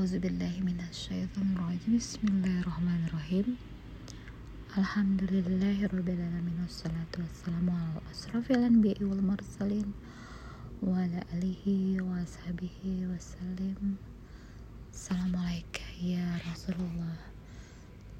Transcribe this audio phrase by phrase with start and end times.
[0.00, 3.60] A'udzubillahiminasyaitonirrajim Bismillahirrahmanirrahim.
[4.72, 6.56] Alhamdulillahirrabbilalamin.
[6.64, 9.92] Wassalatu wassalamu ala asrafil anbiya'i wal mursalin
[10.80, 14.00] Wa ala alihi wa ashabihi wassalim
[14.88, 17.20] Assalamualaikum ya Rasulullah.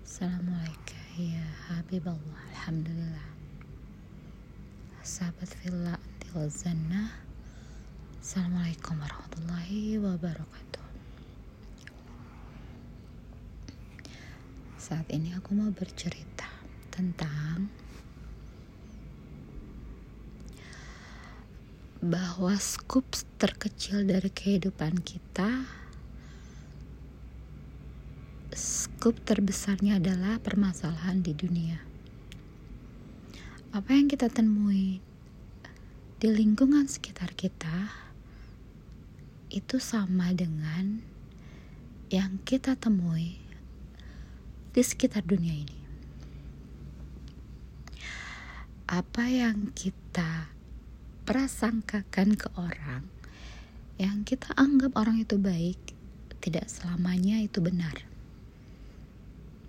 [0.05, 3.29] Assalamualaikum ya Habiballah Alhamdulillah.
[5.01, 7.09] Sahabat fillah antil zannah
[8.21, 10.80] Assalamualaikum warahmatullahi wabarakatuh
[14.91, 16.51] saat ini aku mau bercerita
[16.91, 17.71] tentang
[22.03, 23.07] bahwa skup
[23.39, 25.63] terkecil dari kehidupan kita
[28.51, 31.79] skup terbesarnya adalah permasalahan di dunia.
[33.71, 34.99] Apa yang kita temui
[36.19, 37.95] di lingkungan sekitar kita
[39.55, 40.99] itu sama dengan
[42.11, 43.50] yang kita temui
[44.71, 45.79] di sekitar dunia ini.
[48.91, 50.51] Apa yang kita
[51.27, 53.07] prasangkakan ke orang,
[54.03, 55.79] yang kita anggap orang itu baik,
[56.43, 57.95] tidak selamanya itu benar.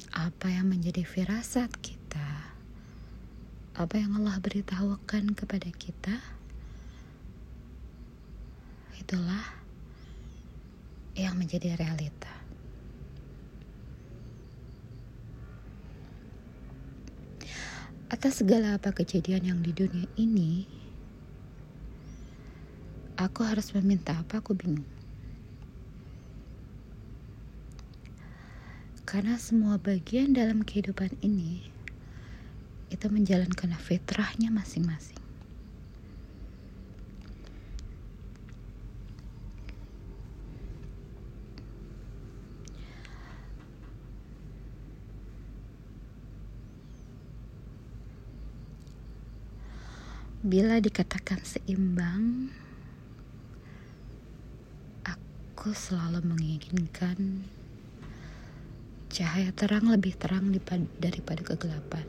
[0.10, 2.50] Apa yang menjadi firasat kita,
[3.78, 6.18] apa yang Allah beritahukan kepada kita,
[8.98, 9.46] itulah
[11.14, 12.41] yang menjadi realita.
[18.12, 20.68] Atas segala apa kejadian yang di dunia ini,
[23.16, 24.84] aku harus meminta apa aku bingung.
[29.08, 31.64] Karena semua bagian dalam kehidupan ini
[32.92, 35.21] itu menjalankan fitrahnya masing-masing.
[50.52, 52.52] Bila dikatakan seimbang,
[55.00, 57.48] aku selalu menginginkan
[59.08, 60.52] cahaya terang lebih terang
[61.00, 62.04] daripada kegelapan.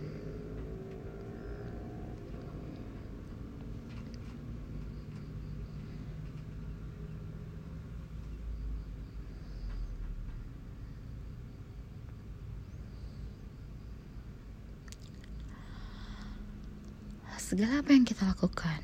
[17.53, 18.81] Segala apa yang kita lakukan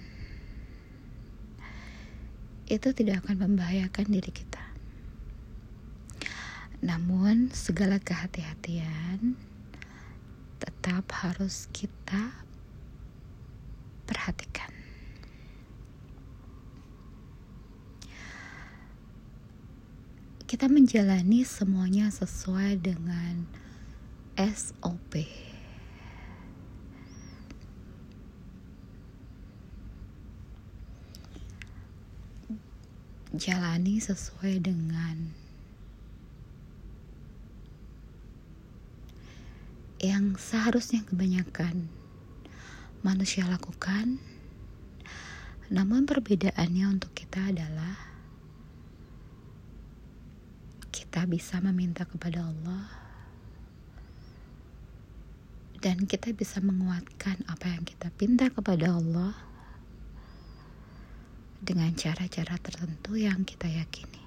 [2.68, 4.60] itu tidak akan membahayakan diri kita.
[6.84, 9.40] Namun, segala kehati-hatian
[10.60, 12.44] tetap harus kita
[14.04, 14.68] perhatikan.
[20.44, 23.48] Kita menjalani semuanya sesuai dengan
[24.36, 25.47] SOP.
[33.38, 35.30] Jalani sesuai dengan
[40.02, 41.86] yang seharusnya kebanyakan
[43.06, 44.18] manusia lakukan.
[45.70, 47.94] Namun perbedaannya untuk kita adalah
[50.90, 52.90] kita bisa meminta kepada Allah
[55.78, 59.47] dan kita bisa menguatkan apa yang kita pinta kepada Allah
[61.58, 64.22] dengan cara-cara tertentu yang kita yakini.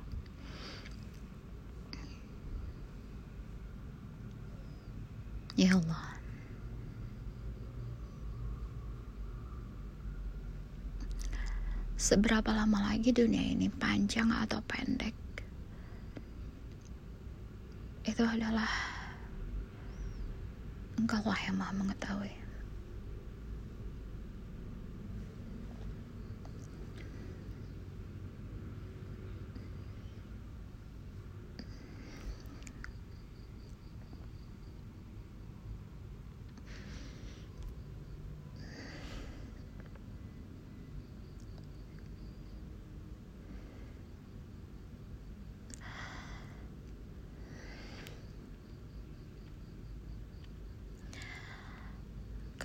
[5.60, 6.16] Ya Allah,
[12.00, 15.14] seberapa lama lagi dunia ini panjang atau pendek?
[18.08, 18.72] Itu adalah
[20.98, 22.51] Engkau yang maha mengetahui.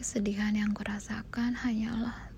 [0.06, 2.30] Kesedihan yang kurasakan hanyalah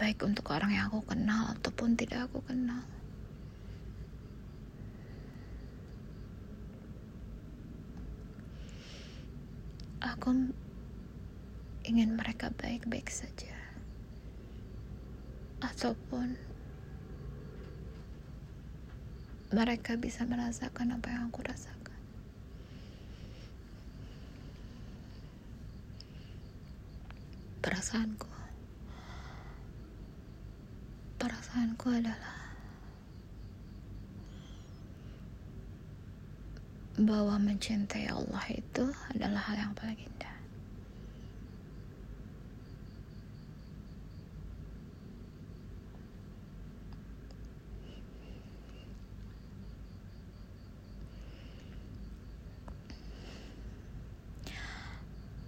[0.00, 2.80] baik untuk orang yang aku kenal ataupun tidak aku kenal.
[10.00, 10.48] Aku
[11.84, 13.52] ingin mereka baik-baik saja,
[15.60, 16.51] ataupun
[19.52, 22.00] mereka bisa merasakan apa yang aku rasakan.
[27.62, 28.32] Perasaanku,
[31.20, 32.42] perasaanku adalah
[36.98, 40.36] bahwa mencintai Allah itu adalah hal yang paling indah.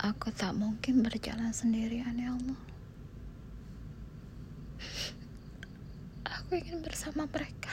[0.05, 0.53] Aku tak
[0.85, 2.61] mungkin berjalan sendirian, ya Allah.
[6.29, 7.73] Aku ingin bersama mereka.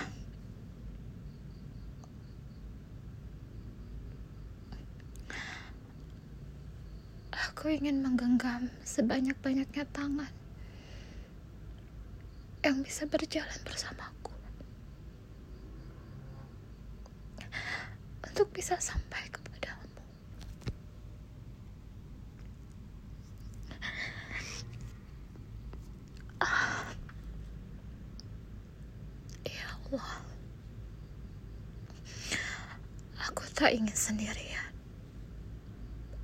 [7.35, 10.31] Aku ingin menggenggam sebanyak-banyaknya tangan
[12.63, 14.31] yang bisa berjalan bersamaku.
[18.23, 19.41] Untuk bisa sampai ke
[29.91, 30.23] Allah.
[33.27, 34.73] Aku tak ingin sendirian.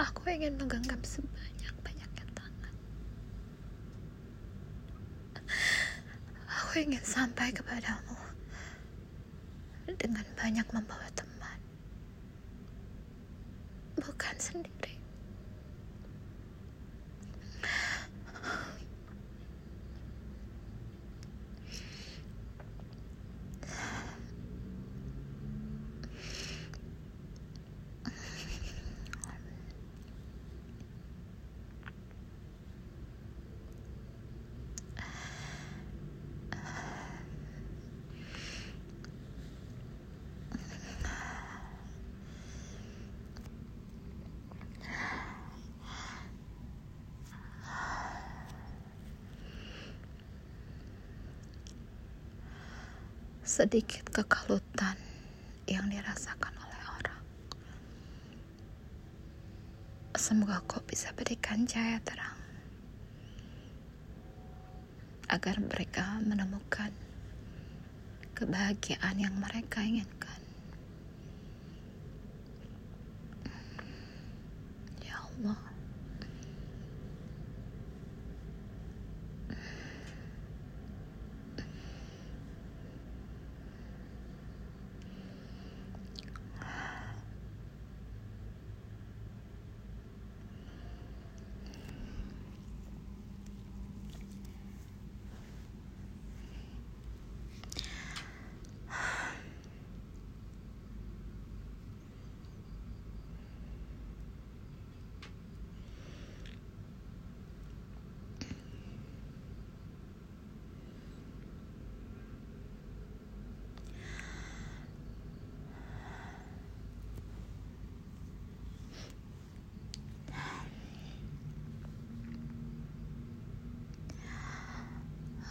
[0.02, 2.74] Aku ingin menggenggam sebanyak-banyaknya tangan.
[6.50, 8.18] Aku ingin sampai kepadamu
[10.02, 11.62] dengan banyak membawa teman.
[14.02, 14.97] Bukan sendiri.
[53.48, 55.00] Sedikit kekalutan
[55.72, 57.24] yang dirasakan oleh orang.
[60.20, 62.36] Semoga kau bisa berikan cahaya terang
[65.32, 66.92] agar mereka menemukan
[68.36, 70.44] kebahagiaan yang mereka inginkan.
[75.08, 75.78] Ya Allah.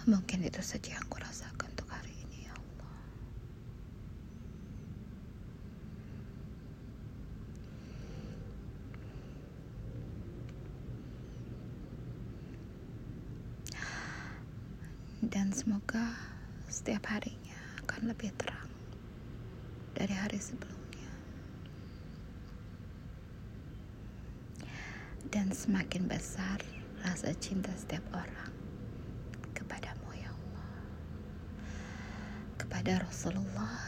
[0.06, 2.94] Mungkin itu saja yang aku rasakan untuk hari ini, ya Allah.
[15.26, 16.14] Dan semoga
[16.70, 18.70] setiap harinya akan lebih terang
[19.98, 21.10] dari hari sebelumnya.
[25.34, 26.62] Dan semakin besar
[27.02, 28.55] rasa cinta setiap orang
[32.86, 33.82] kepada Rasulullah,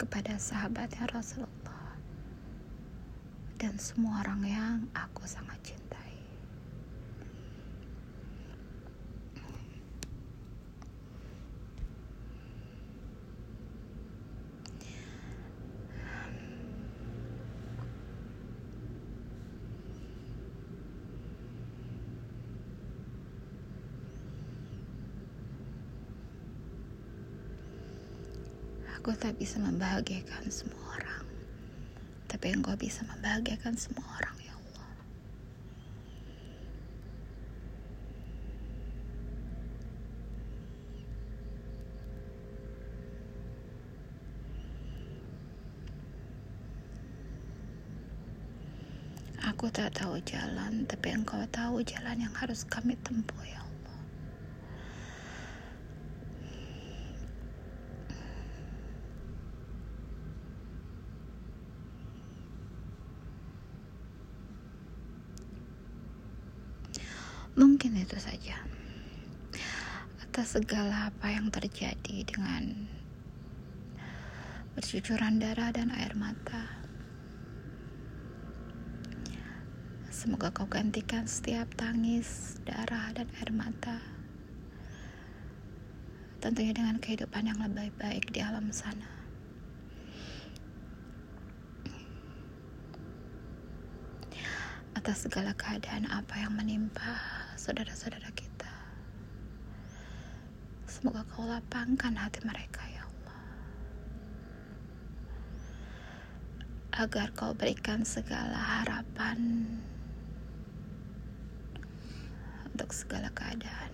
[0.00, 2.00] kepada sahabatnya Rasulullah,
[3.60, 5.57] dan semua orang yang aku sangat
[29.08, 31.24] Aku tak bisa membahagiakan semua orang.
[32.28, 34.92] Tapi engkau bisa membahagiakan semua orang, ya Allah.
[49.56, 53.68] Aku tak tahu jalan, tapi Engkau tahu jalan yang harus kami tempuh, ya Allah.
[67.58, 68.56] Mungkin itu saja.
[70.24, 72.88] Atas segala apa yang terjadi dengan
[74.72, 76.72] bercucuran darah dan air mata.
[80.08, 84.00] Semoga kau gantikan setiap tangis, darah, dan air mata.
[86.40, 89.04] Tentunya dengan kehidupan yang lebih baik di alam sana.
[94.96, 98.70] Atas segala keadaan apa yang menimpa saudara-saudara kita.
[100.86, 103.42] Semoga kau lapangkan hati mereka ya Allah.
[107.02, 109.66] Agar kau berikan segala harapan
[112.70, 113.90] untuk segala keadaan.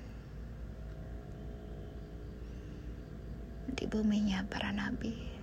[3.73, 5.34] Di buminya para nabi.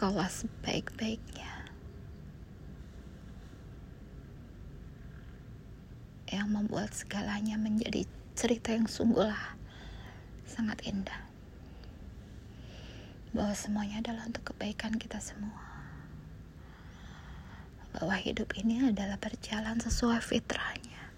[0.00, 1.68] Engkaulah sebaik-baiknya
[6.32, 9.60] yang membuat segalanya menjadi cerita yang sungguhlah
[10.48, 11.20] sangat indah
[13.36, 15.68] bahwa semuanya adalah untuk kebaikan kita semua.
[17.92, 21.12] Bahwa hidup ini adalah berjalan sesuai fitrahnya.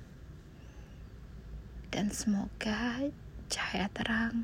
[1.87, 2.99] Dan semoga
[3.47, 4.43] cahaya terang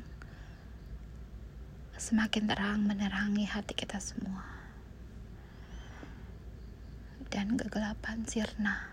[1.99, 4.47] semakin terang menerangi hati kita semua.
[7.27, 8.87] Dan kegelapan sirna.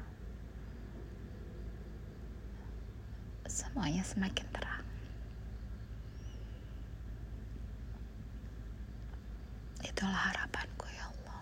[3.47, 4.85] Semuanya semakin terang.
[9.87, 11.41] Itulah harapanku ya Allah.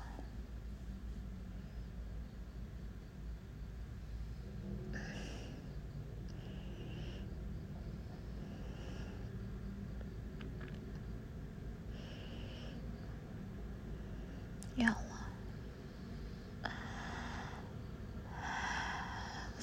[14.79, 15.27] Ya Allah.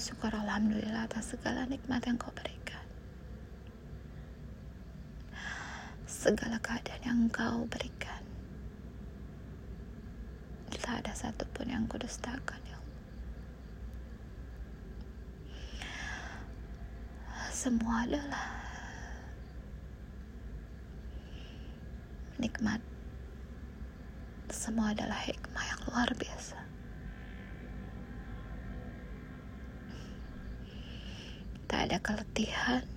[0.01, 2.81] Syukur Alhamdulillah atas segala nikmat yang kau berikan.
[6.09, 8.21] Segala keadaan yang kau berikan
[10.81, 12.79] tak ada satupun yang kudustakan ya.
[17.53, 18.49] Semua adalah
[22.41, 22.81] nikmat.
[24.49, 26.59] Semua adalah hikmah yang luar biasa.
[31.69, 32.87] Tak ada keletihan.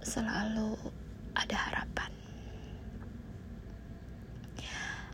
[0.00, 0.80] Selalu
[1.36, 2.08] ada harapan.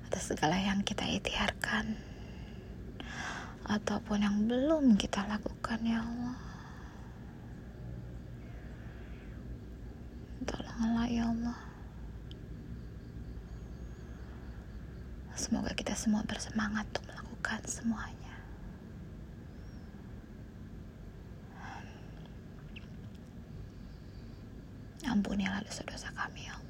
[0.06, 1.98] Atas segala yang kita ikhtiarkan.
[3.66, 6.38] Ataupun yang belum kita lakukan ya Allah.
[10.46, 11.58] Tolonglah ya Allah.
[15.34, 18.25] Semoga kita semua bersemangat untuk melakukan semuanya
[25.08, 26.66] ampunilah dosa-dosa kami ya Allah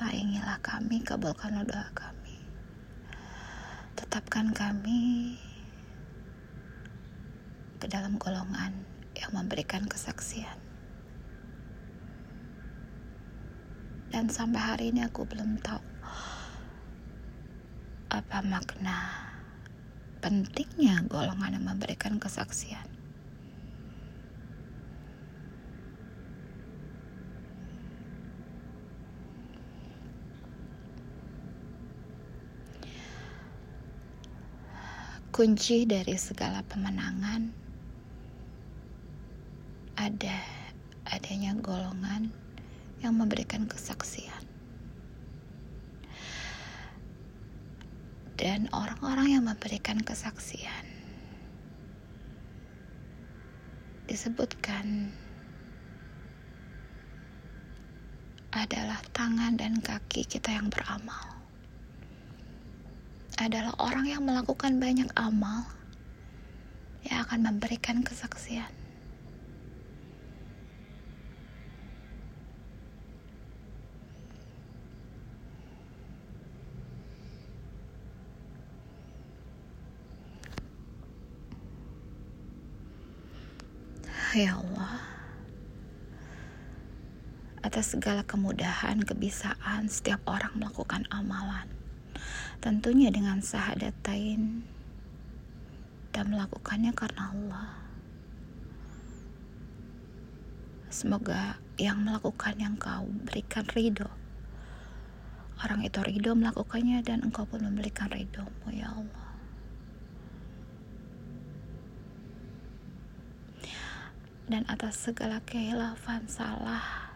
[0.00, 2.40] Sayangilah kami, kabulkanlah doa kami.
[3.98, 5.36] Tetapkan kami
[7.76, 8.72] ke dalam golongan
[9.12, 10.56] yang memberikan kesaksian.
[14.08, 15.84] Dan sampai hari ini aku belum tahu
[18.10, 19.30] apa makna
[20.18, 22.89] pentingnya golongan yang memberikan kesaksian.
[35.40, 37.48] Kunci dari segala pemenangan.
[39.96, 40.36] Ada
[41.08, 42.28] adanya golongan
[43.00, 44.44] yang memberikan kesaksian.
[48.36, 50.84] Dan orang-orang yang memberikan kesaksian
[54.12, 55.08] disebutkan
[58.52, 61.39] adalah tangan dan kaki kita yang beramal
[63.40, 65.64] adalah orang yang melakukan banyak amal
[67.08, 68.68] yang akan memberikan kesaksian.
[84.30, 85.02] Ya Allah,
[87.66, 91.66] atas segala kemudahan, kebisaan setiap orang melakukan amalan.
[92.60, 94.64] Tentunya dengan sahadatain
[96.10, 97.68] dan melakukannya karena Allah.
[100.90, 104.10] Semoga yang melakukan yang kau berikan ridho.
[105.60, 109.28] Orang itu ridho melakukannya dan engkau pun memberikan ridhomu ya Allah.
[114.50, 117.14] Dan atas segala kehilafan salah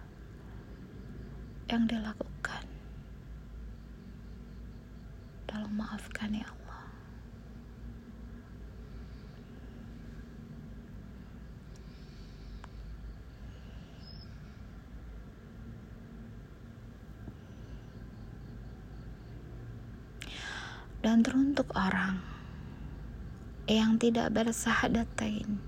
[1.67, 2.74] yang dilakukan.
[5.55, 6.83] Tolong maafkan ya Allah.
[21.05, 22.19] dan teruntuk orang
[23.71, 25.63] yang tidak bersahadatain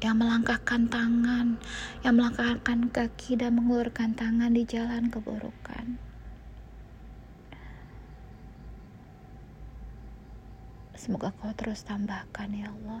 [0.00, 1.60] yang melangkahkan tangan
[2.06, 6.05] yang melangkahkan kaki dan mengulurkan tangan di jalan keburukan
[11.06, 12.98] semoga kau terus tambahkan ya Allah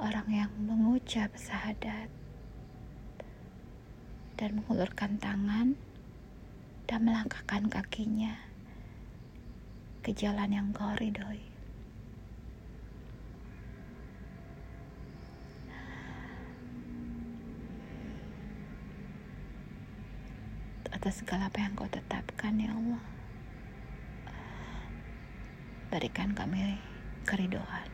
[0.00, 2.08] orang yang mengucap syahadat
[4.40, 5.76] dan mengulurkan tangan
[6.88, 8.40] dan melangkahkan kakinya
[10.00, 11.44] ke jalan yang kau ridhoi.
[20.88, 23.04] Atas segala apa yang kau tetapkan ya Allah
[25.92, 26.93] Berikan kami
[27.24, 27.88] keridoan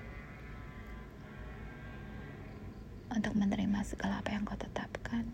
[3.11, 5.27] Untuk menerima segala apa yang kau tetapkan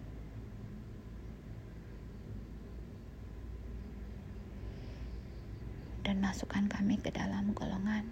[6.07, 8.07] dan masukkan kami ke dalam golongan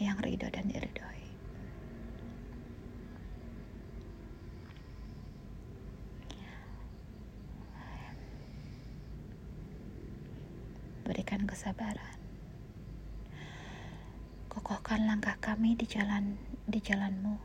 [0.00, 1.20] yang ridho dan diridhoi.
[11.04, 12.21] Berikan kesabaran.
[14.72, 17.36] Kokohkan langkah kami di jalan di jalanmu.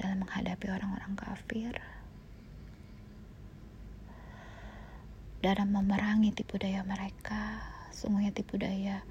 [0.00, 1.76] Dalam menghadapi orang-orang kafir.
[5.44, 7.60] dalam memerangi tipu daya mereka.
[7.92, 9.04] Sungguhnya tipu daya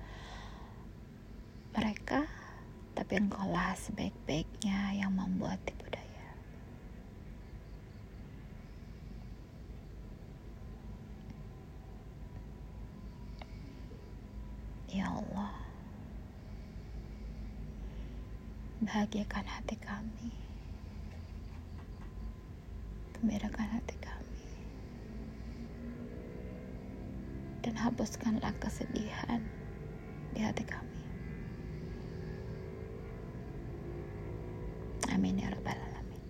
[1.77, 2.25] mereka
[2.97, 6.25] tapi engkau lah sebaik-baiknya yang membuat tipu daya.
[14.89, 15.68] Ya Allah
[18.79, 20.31] bahagiakan hati kami
[23.19, 24.39] gembirakan hati kami
[27.59, 29.43] dan hapuskanlah kesedihan
[30.31, 30.99] di hati kami.
[35.11, 36.21] Amin ya rabbal alamin.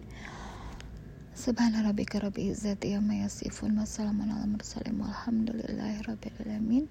[1.37, 6.85] Subhana rabbika rabbil izzati amma yasifun wa salamun ala mursalin walhamdulillahi rabbil alamin.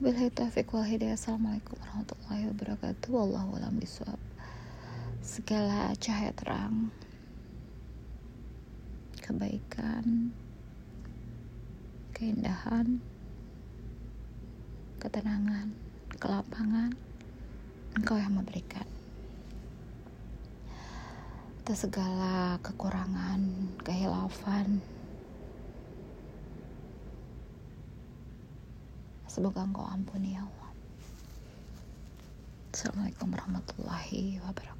[0.00, 1.18] Wabillahi taufiq wal hidayah.
[1.18, 3.10] Assalamualaikum warahmatullahi wabarakatuh.
[3.10, 4.37] Wallahu a'lam bishawab.
[5.28, 6.88] Segala cahaya terang
[9.20, 10.32] kebaikan
[12.16, 12.96] keindahan
[14.98, 15.68] ketenangan,
[16.16, 16.90] kelapangan,
[17.92, 18.88] Engkau yang memberikan.
[21.62, 23.44] Atas segala kekurangan,
[23.84, 24.80] kehilafan,
[29.28, 30.72] semoga Engkau ampuni ya Allah.
[32.74, 34.77] Assalamualaikum warahmatullahi wabarakatuh.